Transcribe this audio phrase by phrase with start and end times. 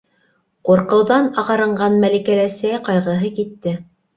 [0.69, 3.79] -Ҡурҡыуҙан ағарынған Мәликәлә сәй ҡайғыһы китте.